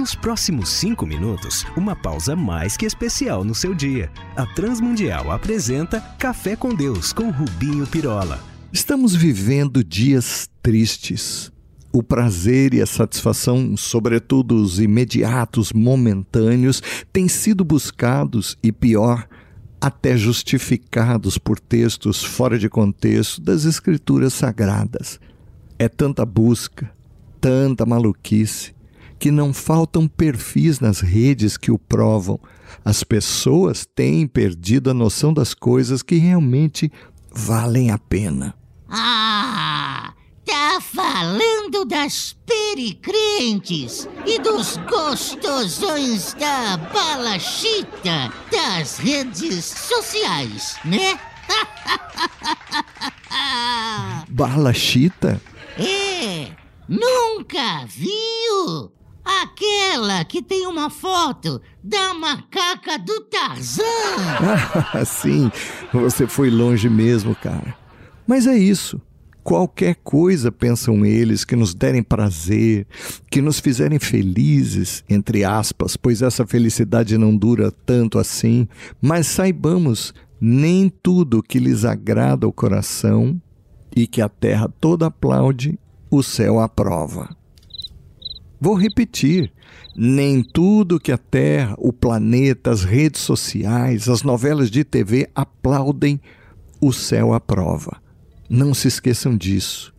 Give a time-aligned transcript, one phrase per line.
[0.00, 4.10] Nos próximos cinco minutos, uma pausa mais que especial no seu dia.
[4.34, 8.42] A Transmundial apresenta Café com Deus com Rubinho Pirola.
[8.72, 11.52] Estamos vivendo dias tristes.
[11.92, 16.82] O prazer e a satisfação, sobretudo os imediatos, momentâneos,
[17.12, 19.28] têm sido buscados e, pior,
[19.78, 25.20] até justificados por textos fora de contexto das Escrituras Sagradas.
[25.78, 26.90] É tanta busca,
[27.38, 28.79] tanta maluquice,
[29.20, 32.40] que não faltam perfis nas redes que o provam.
[32.82, 36.90] As pessoas têm perdido a noção das coisas que realmente
[37.30, 38.54] valem a pena.
[38.88, 40.14] Ah!
[40.46, 51.20] Tá falando das pericrentes e dos gostosões da balachita das redes sociais, né?
[54.30, 55.40] Balachita?
[55.78, 56.50] É,
[56.88, 58.90] nunca viu?
[59.24, 63.82] Aquela que tem uma foto da macaca do Tarzan.
[64.92, 65.50] Ah, sim,
[65.92, 67.76] você foi longe mesmo, cara.
[68.26, 69.00] Mas é isso.
[69.42, 72.86] Qualquer coisa, pensam eles, que nos derem prazer,
[73.30, 78.68] que nos fizerem felizes, entre aspas, pois essa felicidade não dura tanto assim,
[79.00, 83.40] mas saibamos, nem tudo que lhes agrada ao coração
[83.94, 85.78] e que a terra toda aplaude,
[86.10, 87.39] o céu aprova.
[88.60, 89.50] Vou repetir:
[89.96, 96.20] nem tudo que a Terra, o planeta, as redes sociais, as novelas de TV aplaudem,
[96.80, 98.00] o céu aprova.
[98.48, 99.94] Não se esqueçam disso.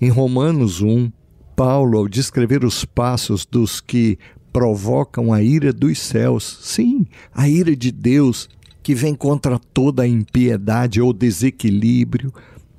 [0.00, 1.10] Em Romanos 1,
[1.54, 4.18] Paulo, ao descrever os passos dos que
[4.52, 8.48] provocam a ira dos céus, sim, a ira de Deus,
[8.82, 12.32] que vem contra toda a impiedade ou desequilíbrio,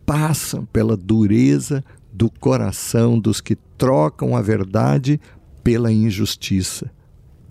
[0.06, 1.84] passam pela dureza
[2.18, 5.22] do coração dos que trocam a verdade
[5.64, 6.90] pela injustiça.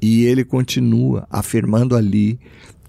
[0.03, 2.41] E ele continua afirmando ali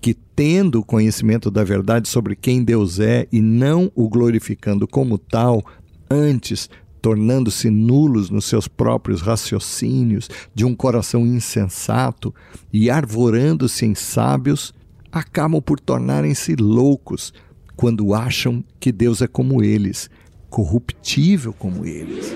[0.01, 5.19] que, tendo o conhecimento da verdade sobre quem Deus é e não o glorificando como
[5.19, 5.63] tal,
[6.09, 6.67] antes
[6.99, 12.33] tornando-se nulos nos seus próprios raciocínios, de um coração insensato
[12.73, 14.73] e arvorando-se em sábios,
[15.11, 17.31] acabam por tornarem-se loucos
[17.75, 20.09] quando acham que Deus é como eles,
[20.49, 22.33] corruptível como eles.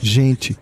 [0.00, 0.56] Gente,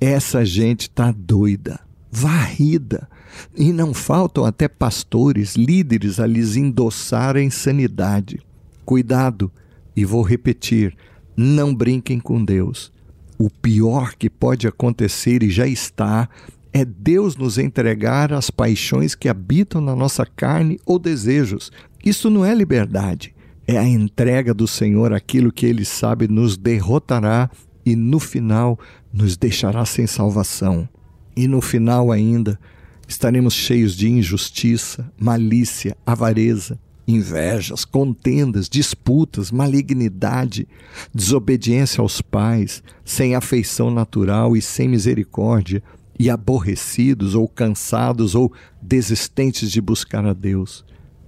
[0.00, 1.80] essa gente está doida,
[2.10, 3.08] varrida
[3.56, 8.40] e não faltam até pastores, líderes a lhes endossar a insanidade.
[8.84, 9.50] Cuidado,
[9.96, 10.96] e vou repetir:
[11.36, 12.92] não brinquem com Deus.
[13.38, 16.28] O pior que pode acontecer e já está
[16.72, 21.70] é Deus nos entregar as paixões que habitam na nossa carne ou desejos.
[22.04, 23.31] Isso não é liberdade,
[23.66, 27.50] é a entrega do Senhor aquilo que Ele sabe nos derrotará
[27.84, 28.78] e no final
[29.12, 30.88] nos deixará sem salvação.
[31.36, 32.58] E no final ainda
[33.06, 40.68] estaremos cheios de injustiça, malícia, avareza, invejas, contendas, disputas, malignidade,
[41.14, 45.82] desobediência aos pais, sem afeição natural e sem misericórdia,
[46.18, 50.84] e aborrecidos ou cansados ou desistentes de buscar a Deus.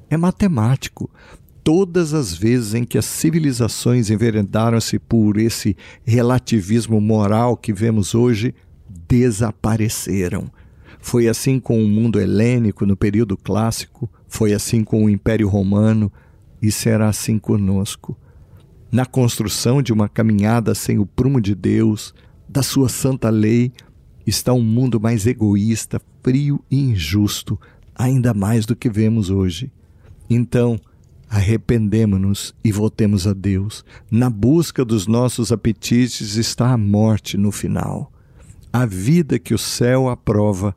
[0.08, 1.10] É matemático.
[1.64, 8.54] Todas as vezes em que as civilizações enveredaram-se por esse relativismo moral que vemos hoje,
[9.08, 10.50] desapareceram
[11.04, 16.10] foi assim com o mundo helênico no período clássico, foi assim com o Império Romano
[16.62, 18.16] e será assim conosco.
[18.90, 22.14] Na construção de uma caminhada sem o prumo de Deus,
[22.48, 23.70] da sua santa lei,
[24.26, 27.60] está um mundo mais egoísta, frio e injusto,
[27.94, 29.70] ainda mais do que vemos hoje.
[30.30, 30.80] Então,
[31.28, 33.84] arrependemo-nos e voltemos a Deus.
[34.10, 38.12] Na busca dos nossos apetites está a morte no final.
[38.72, 40.74] A vida que o céu aprova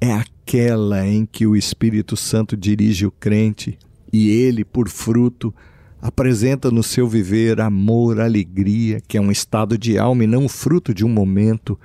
[0.00, 3.78] é aquela em que o Espírito Santo dirige o crente
[4.12, 5.52] e ele, por fruto,
[6.00, 10.92] apresenta no seu viver amor, alegria, que é um estado de alma e não fruto
[10.92, 11.78] de um momento,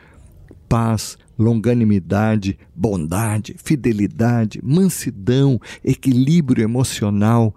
[0.67, 7.55] paz, longanimidade, bondade, fidelidade, mansidão, equilíbrio emocional,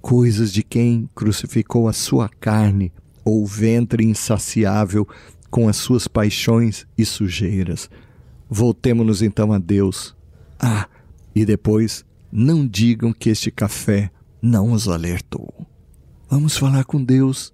[0.00, 2.92] coisas de quem crucificou a sua carne
[3.24, 5.06] ou ventre insaciável
[5.50, 7.90] com as suas paixões e sujeiras.
[8.48, 10.16] Voltemos-nos então a Deus.
[10.58, 10.88] Ah,
[11.34, 14.10] e depois, não digam que este café
[14.42, 15.66] não os alertou.
[16.28, 17.52] Vamos falar com Deus.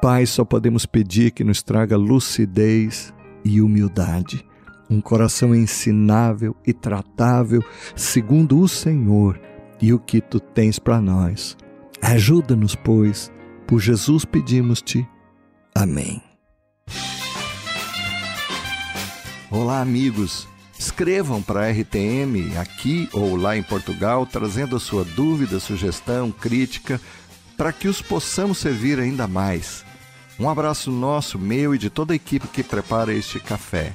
[0.00, 3.12] Pai, só podemos pedir que nos traga lucidez
[3.44, 4.44] e humildade,
[4.90, 7.64] um coração ensinável e tratável
[7.94, 9.40] segundo o Senhor
[9.80, 11.56] e o que tu tens para nós.
[12.02, 13.30] Ajuda-nos, pois,
[13.66, 15.06] por Jesus pedimos-te.
[15.74, 16.20] Amém.
[19.50, 20.48] Olá, amigos.
[20.78, 27.00] Escrevam para a RTM aqui ou lá em Portugal, trazendo a sua dúvida, sugestão, crítica,
[27.56, 29.84] para que os possamos servir ainda mais.
[30.38, 33.94] Um abraço nosso, meu e de toda a equipe que prepara este café.